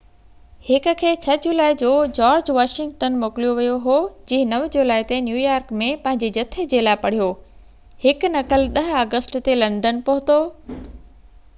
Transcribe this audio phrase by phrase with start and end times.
[0.67, 1.89] هڪ کي 6 جولائي جو
[2.19, 3.97] جارج واشنگٽن موڪوليو ويو هو
[4.31, 7.29] جنهن 9 جولائي تي نيويارڪ ۾ پنهنجي جٿي جي لاءِ پڙهيو
[8.07, 10.41] هڪ نقل 10 آگسٽ تي لنڊن پهتو